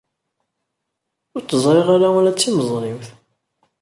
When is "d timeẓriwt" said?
2.35-3.07